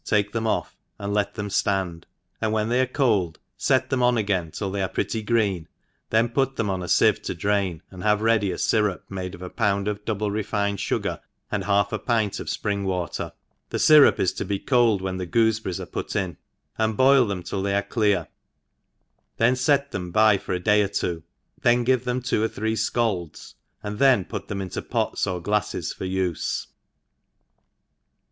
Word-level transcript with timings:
«i^ 0.03 0.17
fakei 0.25 0.31
them 0.31 0.47
off, 0.47 0.75
and 0.97 1.13
let 1.13 1.35
them 1.35 1.47
(land, 1.67 2.07
and 2.41 2.51
when 2.51 2.69
fKey 2.69 2.81
are 2.81 2.85
cold 2.91 3.37
fet 3.55 3.91
them 3.91 4.01
on 4.01 4.17
again 4.17 4.49
till 4.49 4.71
they 4.71 4.81
are 4.81 4.89
pretty 4.89 5.21
green, 5.21 5.67
then 6.09 6.27
put 6.27 6.55
them 6.55 6.71
on 6.71 6.81
a 6.81 6.87
fieve 6.87 7.21
to 7.21 7.35
drain, 7.35 7.83
and 7.91 8.01
have 8.01 8.19
ready 8.19 8.51
a 8.51 8.55
fyrup 8.55 9.01
made 9.09 9.35
of 9.35 9.43
a 9.43 9.49
pound 9.51 9.87
of 9.87 10.03
double 10.03 10.31
refined 10.31 10.79
fugar^ 10.79 11.19
and 11.51 11.65
half 11.65 11.93
a 11.93 11.99
pint 11.99 12.39
of 12.39 12.47
fpring 12.47 12.83
water; 12.83 13.31
the 13.69 13.77
fyrup 13.77 14.17
is 14.17 14.33
to 14.33 14.43
be 14.43 14.57
cold 14.57 15.03
when 15.03 15.17
the 15.17 15.27
goofeberries 15.27 15.79
arc 15.79 15.91
put 15.91 16.07
in^ 16.07 16.35
and 16.79 16.97
boil 16.97 17.27
them 17.27 17.43
till 17.43 17.61
they 17.61 17.75
are 17.75 17.83
clear, 17.83 18.27
then 19.37 19.53
£ft 19.53 19.91
them 19.91 20.09
by 20.09 20.35
for 20.35 20.53
a 20.53 20.59
day 20.59 20.81
or 20.81 20.87
two, 20.87 21.21
then 21.61 21.83
give 21.83 22.05
them 22.05 22.23
t 22.23 22.37
WQ 22.37 22.41
or 22.45 22.47
three 22.47 22.73
fcalds, 22.75 23.53
and 23.83 23.99
thpn 23.99 24.27
put 24.27 24.47
them 24.47 24.61
into 24.61 24.81
pots^ 24.81 25.17
x^r 25.27 25.39
glares 25.43 25.93
for 25.93 26.05
ufc. 26.05 26.65